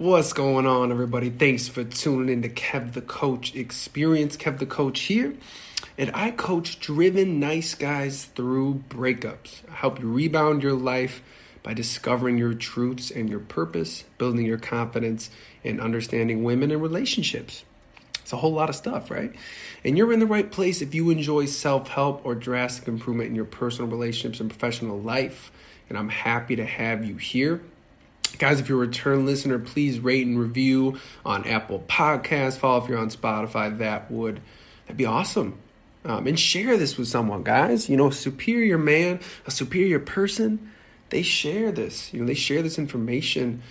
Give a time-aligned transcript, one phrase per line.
[0.00, 1.28] What's going on, everybody?
[1.28, 4.34] Thanks for tuning in to Kev the Coach Experience.
[4.34, 5.34] Kev the Coach here,
[5.98, 9.60] and I coach driven, nice guys through breakups.
[9.70, 11.20] I help you rebound your life
[11.62, 15.28] by discovering your truths and your purpose, building your confidence,
[15.64, 17.66] and understanding women and relationships.
[18.20, 19.34] It's a whole lot of stuff, right?
[19.84, 23.34] And you're in the right place if you enjoy self help or drastic improvement in
[23.34, 25.52] your personal relationships and professional life.
[25.90, 27.60] And I'm happy to have you here.
[28.38, 32.56] Guys, if you're a return listener, please rate and review on Apple Podcasts.
[32.56, 33.76] Follow if you're on Spotify.
[33.78, 34.40] That would
[34.86, 35.58] that'd be awesome.
[36.04, 37.88] Um, and share this with someone, guys.
[37.88, 40.70] You know, a superior man, a superior person,
[41.10, 42.12] they share this.
[42.14, 43.62] You know, they share this information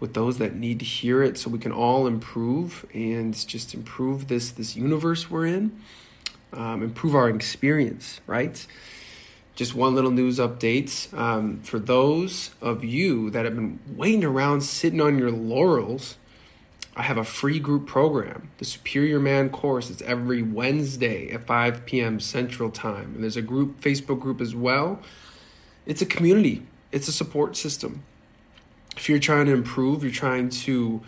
[0.00, 4.28] with those that need to hear it, so we can all improve and just improve
[4.28, 5.78] this this universe we're in,
[6.52, 8.66] um, improve our experience, right?
[9.58, 14.60] Just one little news update um, for those of you that have been waiting around
[14.60, 16.16] sitting on your laurels
[16.94, 18.50] i have a free group program.
[18.58, 23.14] The superior man course it's every wednesday at 5 p.m central time.
[23.16, 25.00] And there's a group facebook group as well.
[25.86, 26.64] It's a community.
[26.92, 28.04] It's a support system.
[28.96, 31.02] If you're trying to improve you're trying to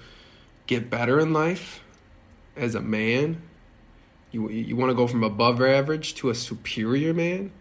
[0.66, 1.84] get better in life
[2.56, 3.42] as a man
[4.32, 7.52] you, you want to go from above average to a superior man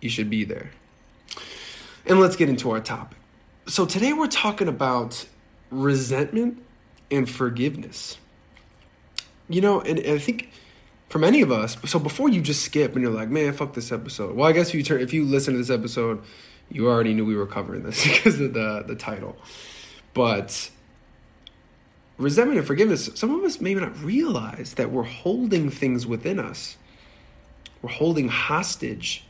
[0.00, 0.70] you should be there.
[2.06, 3.18] And let's get into our topic.
[3.66, 5.26] So, today we're talking about
[5.70, 6.62] resentment
[7.10, 8.18] and forgiveness.
[9.48, 10.50] You know, and, and I think
[11.08, 13.92] for many of us, so before you just skip and you're like, man, fuck this
[13.92, 14.36] episode.
[14.36, 16.22] Well, I guess if you turn, if you listen to this episode,
[16.70, 19.36] you already knew we were covering this because of the the title.
[20.14, 20.70] But
[22.16, 26.76] resentment and forgiveness, some of us maybe not realize that we're holding things within us.
[27.82, 29.24] We're holding hostage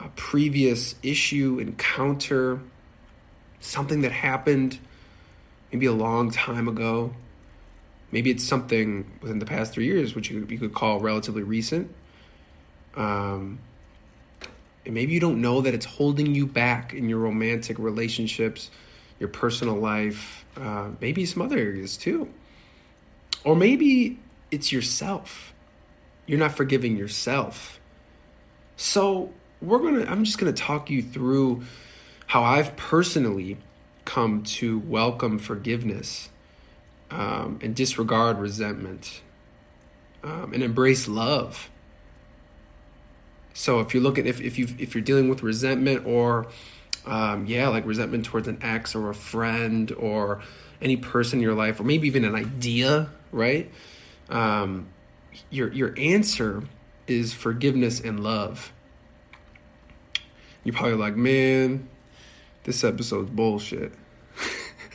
[0.00, 2.60] a previous issue, encounter,
[3.60, 4.78] something that happened
[5.70, 7.14] maybe a long time ago.
[8.10, 11.94] Maybe it's something within the past three years, which you, you could call relatively recent.
[12.96, 13.60] Um,
[14.84, 18.70] and maybe you don't know that it's holding you back in your romantic relationships,
[19.20, 22.28] your personal life, uh, maybe some other areas too.
[23.44, 24.18] Or maybe
[24.50, 25.54] it's yourself.
[26.26, 27.78] You're not forgiving yourself.
[28.76, 31.62] So we're gonna i'm just gonna talk you through
[32.26, 33.56] how i've personally
[34.04, 36.30] come to welcome forgiveness
[37.10, 39.20] um, and disregard resentment
[40.22, 41.70] um, and embrace love.
[43.52, 46.46] So if you're looking if, if you if you're dealing with resentment or
[47.06, 50.40] um, yeah like resentment towards an ex or a friend or
[50.80, 53.70] any person in your life or maybe even an idea right?
[54.28, 54.88] Um,
[55.50, 56.62] your your answer
[57.06, 58.72] is forgiveness and love
[60.64, 61.88] you're probably like, man,
[62.64, 63.92] this episode's bullshit.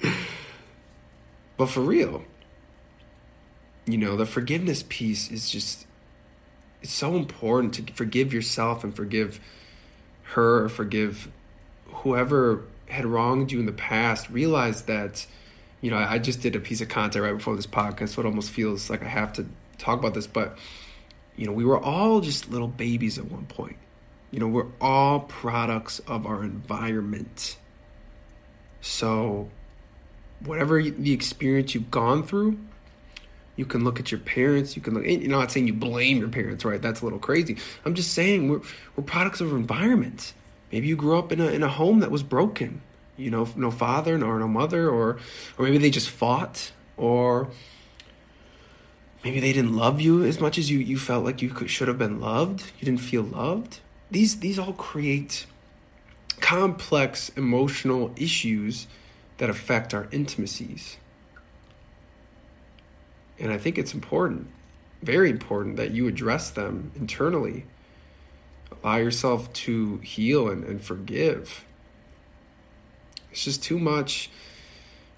[1.57, 2.23] but for real,
[3.85, 5.85] you know, the forgiveness piece is just
[6.81, 9.39] it's so important to forgive yourself and forgive
[10.33, 11.31] her or forgive
[11.87, 14.29] whoever had wronged you in the past.
[14.29, 15.25] Realize that,
[15.81, 18.25] you know, I just did a piece of content right before this podcast, so it
[18.25, 19.47] almost feels like I have to
[19.77, 20.57] talk about this, but
[21.35, 23.77] you know, we were all just little babies at one point.
[24.35, 27.55] You know, we're all products of our environment.
[28.81, 29.49] So,
[30.43, 32.57] whatever the experience you've gone through,
[33.55, 34.75] you can look at your parents.
[34.75, 35.05] You can look.
[35.05, 36.81] You're not saying you blame your parents, right?
[36.81, 37.55] That's a little crazy.
[37.85, 38.59] I'm just saying we're
[38.97, 40.33] we're products of our environment.
[40.69, 42.81] Maybe you grew up in a in a home that was broken.
[43.15, 45.17] You know, no father nor no mother, or
[45.57, 47.47] or maybe they just fought, or
[49.23, 51.87] maybe they didn't love you as much as you you felt like you could, should
[51.87, 52.73] have been loved.
[52.79, 53.79] You didn't feel loved
[54.15, 55.45] these these all create
[56.39, 58.87] complex emotional issues
[59.39, 60.95] that affect our intimacies.
[63.37, 64.47] And I think it's important,
[65.03, 67.65] very important, that you address them internally.
[68.71, 71.65] Allow yourself to heal and, and forgive.
[73.31, 74.29] It's just too much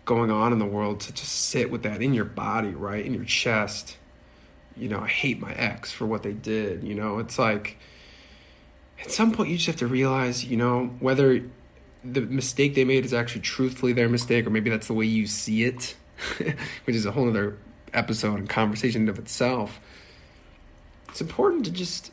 [0.05, 3.05] going on in the world to just sit with that in your body, right?
[3.05, 3.97] In your chest.
[4.75, 6.83] You know, I hate my ex for what they did.
[6.83, 7.77] You know, it's like
[8.99, 11.43] at some point you just have to realize, you know, whether
[12.03, 15.27] the mistake they made is actually truthfully their mistake, or maybe that's the way you
[15.27, 15.95] see it,
[16.85, 17.57] which is a whole other
[17.93, 19.79] episode and conversation of itself.
[21.09, 22.11] It's important to just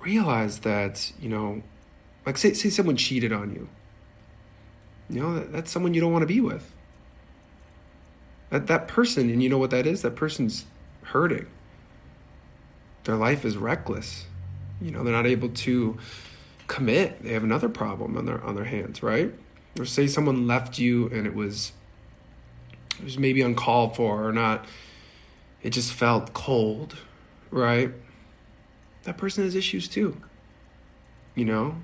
[0.00, 1.62] realize that, you know,
[2.26, 3.68] like say, say someone cheated on you.
[5.10, 6.72] You know, that, that's someone you don't want to be with.
[8.50, 10.02] That, that person, and you know what that is?
[10.02, 10.66] That person's
[11.04, 11.46] hurting.
[13.04, 14.26] Their life is reckless
[14.80, 15.98] you know they're not able to
[16.66, 17.22] commit.
[17.22, 19.32] They have another problem on their on their hands right?
[19.78, 21.72] Or say someone left you and it was
[23.02, 24.64] was maybe uncalled for or not
[25.62, 26.96] it just felt cold
[27.50, 27.92] right?
[29.04, 30.20] That person has issues too
[31.34, 31.76] you know?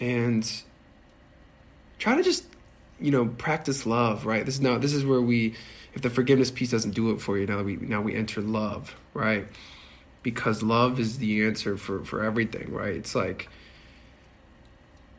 [0.00, 0.50] And
[1.98, 2.44] try to just
[2.98, 4.44] you know practice love right?
[4.44, 5.54] This is now this is where we
[5.94, 8.94] if the forgiveness piece doesn't do it for you now we now we enter love
[9.12, 9.46] right
[10.22, 13.48] because love is the answer for for everything right it's like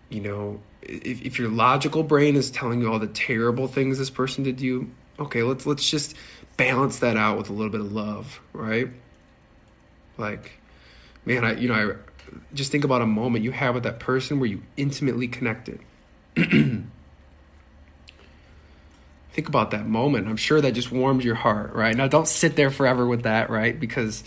[0.09, 4.09] you know if, if your logical brain is telling you all the terrible things this
[4.09, 6.15] person did to you okay let's let's just
[6.57, 8.89] balance that out with a little bit of love right
[10.17, 10.59] like
[11.25, 14.39] man i you know i just think about a moment you have with that person
[14.39, 15.79] where you intimately connected
[19.33, 20.27] think about that moment.
[20.27, 21.95] I'm sure that just warms your heart, right?
[21.95, 23.79] Now, don't sit there forever with that, right?
[23.79, 24.23] Because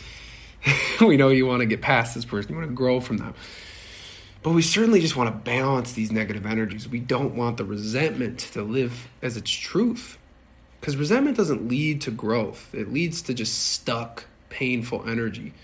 [1.01, 3.35] we know you want to get past this person, you want to grow from them.
[4.43, 6.89] But we certainly just want to balance these negative energies.
[6.89, 10.19] We don't want the resentment to live as its truth.
[10.81, 15.55] Because resentment doesn't lead to growth, it leads to just stuck, painful energy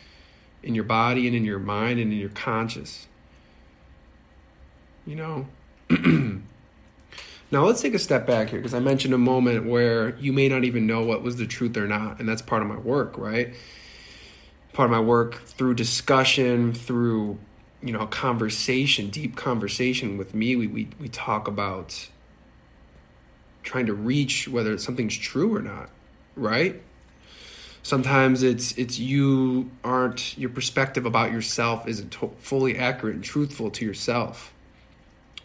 [0.62, 3.06] in your body and in your mind and in your conscious.
[5.06, 5.48] You know?
[7.52, 10.48] Now let's take a step back here because I mentioned a moment where you may
[10.48, 13.18] not even know what was the truth or not, and that's part of my work,
[13.18, 13.54] right?
[14.72, 17.38] Part of my work through discussion, through
[17.82, 20.56] you know conversation, deep conversation with me.
[20.56, 22.08] We we we talk about
[23.62, 25.90] trying to reach whether something's true or not,
[26.36, 26.82] right?
[27.82, 33.70] Sometimes it's it's you aren't your perspective about yourself isn't to- fully accurate and truthful
[33.70, 34.52] to yourself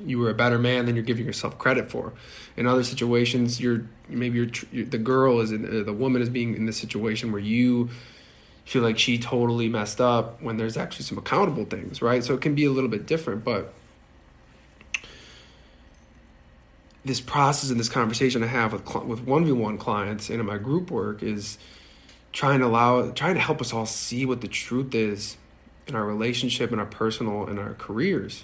[0.03, 2.13] you were a better man than you're giving yourself credit for.
[2.57, 6.55] In other situations, you're maybe you're, you're the girl is in, the woman is being
[6.55, 7.89] in this situation where you
[8.65, 12.23] feel like she totally messed up when there's actually some accountable things, right?
[12.23, 13.73] So it can be a little bit different, but
[17.03, 20.45] this process and this conversation I have with with one v one clients and in
[20.45, 21.59] my group work is
[22.33, 25.37] trying to allow trying to help us all see what the truth is
[25.85, 28.43] in our relationship in our personal and our careers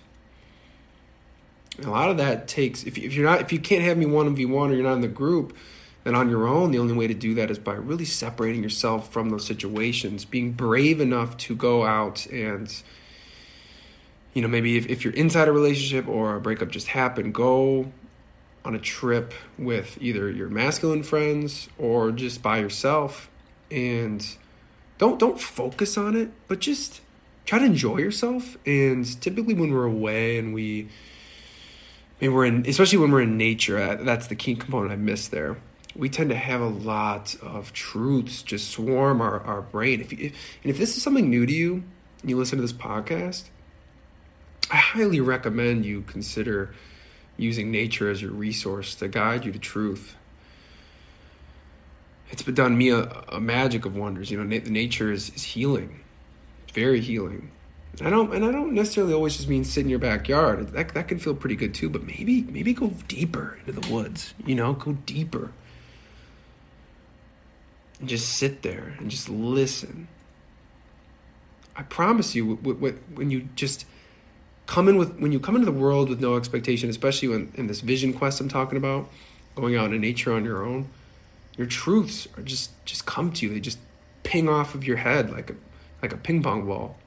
[1.79, 4.33] a lot of that takes if, if you're not if you can't have me one
[4.35, 5.55] v one or you're not in the group,
[6.03, 9.11] then on your own the only way to do that is by really separating yourself
[9.11, 12.81] from those situations, being brave enough to go out and
[14.33, 17.91] you know maybe if, if you're inside a relationship or a breakup just happened, go
[18.63, 23.29] on a trip with either your masculine friends or just by yourself
[23.69, 24.37] and
[24.97, 27.01] don't don't focus on it, but just
[27.45, 28.57] try to enjoy yourself.
[28.65, 30.89] And typically when we're away and we
[32.21, 33.79] I mean, we're in, especially when we're in nature.
[33.79, 35.57] Uh, that's the key component I miss there.
[35.95, 40.01] We tend to have a lot of truths just swarm our, our brain.
[40.01, 40.33] If, if
[40.63, 41.83] and if this is something new to you,
[42.23, 43.45] you listen to this podcast,
[44.69, 46.73] I highly recommend you consider
[47.37, 50.15] using nature as your resource to guide you to truth.
[52.29, 54.31] It's been done me a, a magic of wonders.
[54.31, 55.99] You know, na- nature is, is healing,
[56.73, 57.51] very healing.
[57.99, 60.69] I don't, and I don't necessarily always just mean sit in your backyard.
[60.69, 61.89] That that can feel pretty good too.
[61.89, 64.33] But maybe maybe go deeper into the woods.
[64.45, 65.51] You know, go deeper.
[68.01, 70.09] And just sit there and just listen.
[71.75, 73.85] I promise you, when you just
[74.65, 77.67] come in with when you come into the world with no expectation, especially when in
[77.67, 79.09] this vision quest I'm talking about,
[79.55, 80.89] going out in nature on your own,
[81.57, 83.53] your truths are just just come to you.
[83.53, 83.79] They just
[84.23, 85.55] ping off of your head like a
[86.01, 86.97] like a ping pong ball.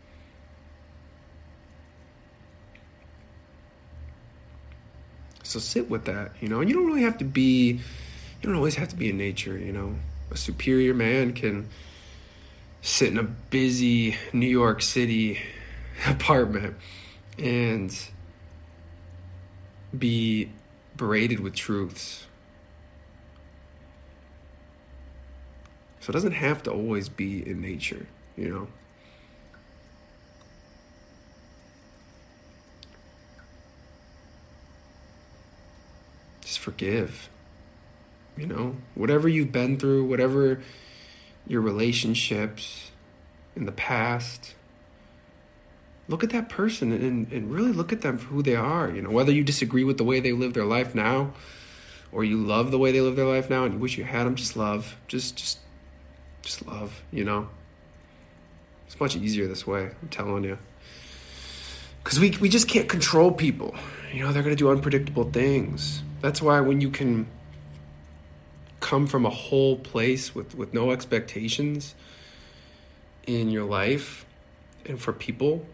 [5.43, 6.61] So sit with that, you know.
[6.61, 7.81] And you don't really have to be, you
[8.43, 9.95] don't always have to be in nature, you know.
[10.31, 11.69] A superior man can
[12.83, 15.41] sit in a busy New York City
[16.07, 16.77] apartment
[17.39, 17.97] and
[19.97, 20.51] be
[20.97, 22.27] berated with truths.
[26.01, 28.69] So it doesn't have to always be in nature, you know.
[36.43, 37.31] Just forgive.
[38.37, 40.61] You know, whatever you've been through, whatever
[41.47, 42.91] your relationships
[43.55, 44.55] in the past,
[46.09, 48.91] look at that person and, and really look at them for who they are.
[48.91, 51.33] You know, whether you disagree with the way they live their life now
[52.13, 54.25] or you love the way they live their life now and you wish you had
[54.27, 54.97] them, just love.
[55.09, 55.59] Just, just,
[56.43, 57.49] just love, you know?
[58.87, 60.59] It's much easier this way, I'm telling you.
[62.03, 63.75] Because we, we just can't control people.
[64.13, 66.03] You know, they're going to do unpredictable things.
[66.21, 67.27] That's why when you can
[68.85, 71.95] come from a whole place with, with no expectations
[73.27, 74.27] in your life
[74.85, 75.65] and for people,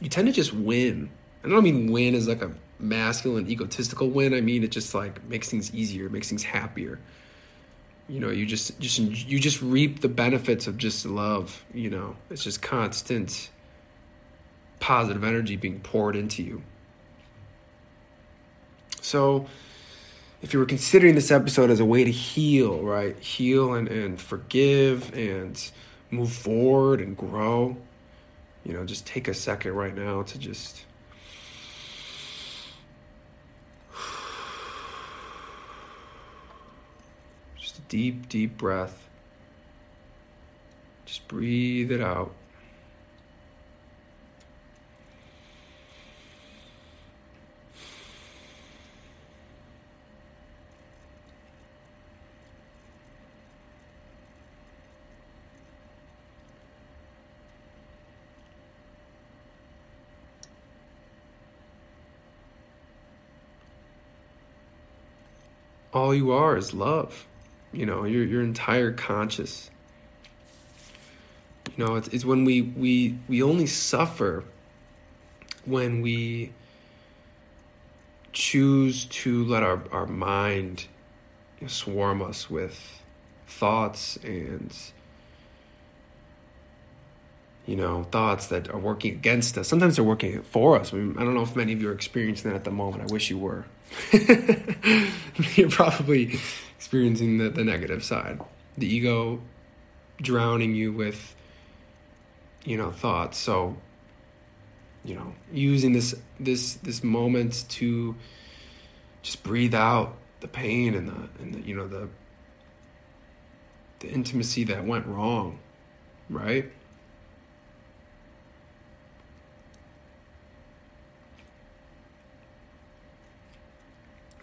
[0.00, 1.08] you tend to just win.
[1.44, 4.34] I don't mean win as like a masculine, egotistical win.
[4.34, 6.98] I mean, it just like makes things easier, makes things happier.
[8.08, 11.64] You know, you just just you just reap the benefits of just love.
[11.72, 13.50] You know, it's just constant
[14.80, 16.62] positive energy being poured into you.
[19.00, 19.46] So,
[20.44, 23.18] if you were considering this episode as a way to heal, right?
[23.18, 25.70] Heal and, and forgive and
[26.10, 27.78] move forward and grow,
[28.62, 30.84] you know, just take a second right now to just
[37.58, 39.08] Just a deep, deep breath.
[41.06, 42.34] Just breathe it out.
[65.94, 67.26] All you are is love.
[67.72, 69.70] You know your your entire conscious.
[71.76, 74.44] You know it's, it's when we we we only suffer
[75.64, 76.52] when we
[78.32, 80.86] choose to let our, our mind
[81.66, 83.00] swarm us with
[83.46, 84.76] thoughts and
[87.64, 89.68] you know thoughts that are working against us.
[89.68, 90.92] Sometimes they're working for us.
[90.92, 93.10] I, mean, I don't know if many of you are experiencing that at the moment.
[93.10, 93.64] I wish you were
[95.56, 96.38] you're probably
[96.76, 98.40] experiencing the, the negative side.
[98.76, 99.40] The ego
[100.20, 101.34] drowning you with,
[102.64, 103.38] you know, thoughts.
[103.38, 103.76] So,
[105.04, 108.14] you know, using this this this moment to
[109.22, 112.08] just breathe out the pain and the and the, you know the
[114.00, 115.58] the intimacy that went wrong,
[116.28, 116.70] right?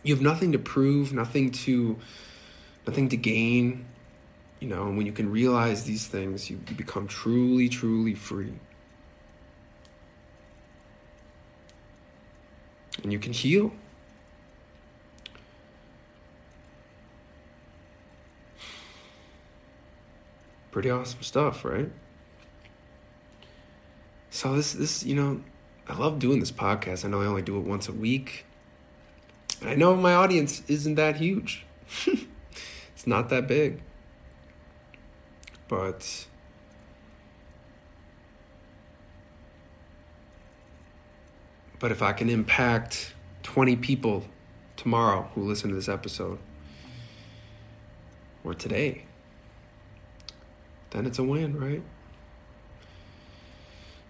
[0.03, 1.97] You have nothing to prove, nothing to
[2.87, 3.85] nothing to gain.
[4.59, 8.53] You know, and when you can realize these things, you, you become truly, truly free.
[13.01, 13.71] And you can heal.
[20.69, 21.91] Pretty awesome stuff, right?
[24.29, 25.41] So this this, you know,
[25.87, 27.03] I love doing this podcast.
[27.03, 28.45] I know I only do it once a week.
[29.63, 31.65] I know my audience isn't that huge.
[33.01, 33.81] It's not that big.
[35.67, 36.27] But
[41.79, 44.25] but if I can impact 20 people
[44.77, 46.37] tomorrow who listen to this episode
[48.43, 49.05] or today,
[50.91, 51.81] then it's a win, right?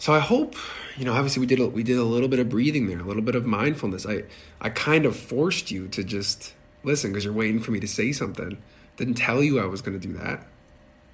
[0.02, 0.56] So I hope,
[0.98, 3.04] you know, obviously we did a, we did a little bit of breathing there, a
[3.04, 4.04] little bit of mindfulness.
[4.08, 4.24] I
[4.60, 8.12] I kind of forced you to just listen because you're waiting for me to say
[8.12, 8.58] something.
[8.98, 10.48] Didn't tell you I was going to do that.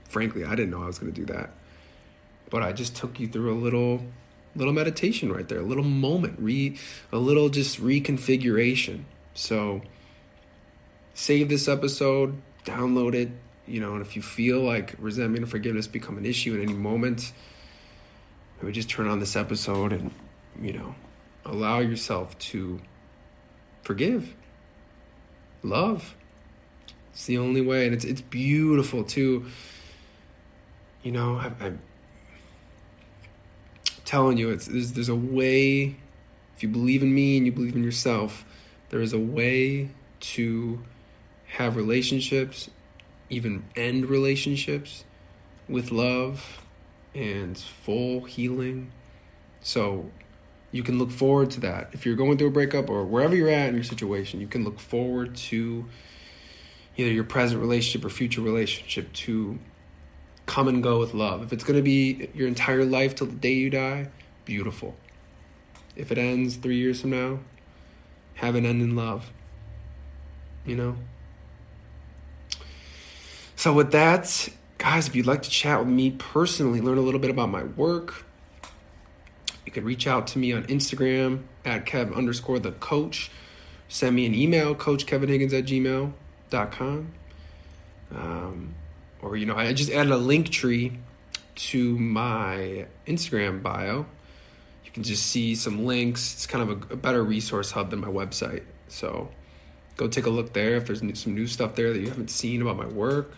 [0.07, 1.49] Frankly, I didn't know I was going to do that.
[2.49, 4.05] But I just took you through a little
[4.55, 6.77] little meditation right there, a little moment, re
[7.11, 9.03] a little just reconfiguration.
[9.33, 9.81] So
[11.13, 13.31] save this episode, download it,
[13.65, 16.73] you know, and if you feel like resentment and forgiveness become an issue at any
[16.73, 17.33] moment,
[18.61, 20.11] maybe just turn on this episode and,
[20.61, 20.95] you know,
[21.45, 22.79] allow yourself to
[23.83, 24.33] forgive,
[25.63, 26.15] love,
[27.17, 29.47] it's the only way, and it's it's beautiful too.
[31.01, 31.79] You know, I, I'm
[34.05, 35.95] telling you, it's there's there's a way.
[36.55, 38.45] If you believe in me and you believe in yourself,
[38.89, 40.83] there is a way to
[41.47, 42.69] have relationships,
[43.31, 45.03] even end relationships
[45.67, 46.61] with love
[47.17, 48.91] and full healing.
[49.61, 50.11] So
[50.71, 51.89] you can look forward to that.
[51.91, 54.63] If you're going through a breakup or wherever you're at in your situation, you can
[54.63, 55.85] look forward to
[56.95, 59.57] either your present relationship or future relationship to
[60.45, 61.43] come and go with love.
[61.43, 64.09] If it's going to be your entire life till the day you die,
[64.45, 64.95] beautiful.
[65.95, 67.39] If it ends three years from now,
[68.35, 69.31] have an end in love.
[70.65, 70.95] You know?
[73.55, 77.19] So, with that, guys, if you'd like to chat with me personally, learn a little
[77.19, 78.25] bit about my work,
[79.65, 83.29] you can reach out to me on Instagram at Kev underscore the coach.
[83.89, 86.13] Send me an email, coachkevinhiggins at gmail
[86.71, 87.13] com.
[88.15, 88.75] Um,
[89.21, 90.97] or, you know, I just added a Linktree
[91.55, 94.05] to my Instagram bio.
[94.85, 96.33] You can just see some links.
[96.33, 98.63] It's kind of a, a better resource hub than my website.
[98.87, 99.29] So
[99.97, 100.75] go take a look there.
[100.75, 103.33] If there's some new stuff there that you haven't seen about my work,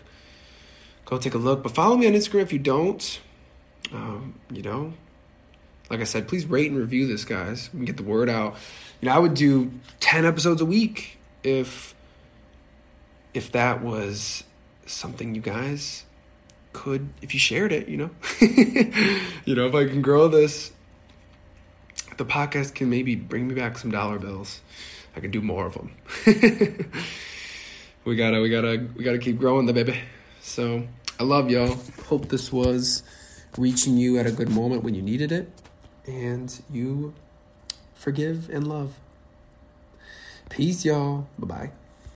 [1.04, 1.62] go take a look.
[1.62, 3.20] But follow me on Instagram if you don't.
[3.92, 4.92] Um, you know,
[5.88, 7.70] like I said, please rate and review this, guys.
[7.72, 8.56] We can get the word out.
[9.00, 11.94] You know, I would do ten episodes a week if
[13.34, 14.44] if that was
[14.86, 16.04] something you guys
[16.72, 18.10] could if you shared it, you know.
[19.44, 20.72] you know, if I can grow this
[22.20, 24.60] the podcast can maybe bring me back some dollar bills.
[25.16, 25.92] I can do more of them.
[28.04, 29.98] we gotta, we gotta, we gotta keep growing the baby.
[30.50, 30.88] So
[31.20, 31.78] I love y'all.
[32.08, 33.04] Hope this was
[33.56, 35.48] reaching you at a good moment when you needed it,
[36.08, 37.14] and you
[37.94, 38.98] forgive and love.
[40.48, 41.28] Peace, y'all.
[41.38, 41.70] Bye bye.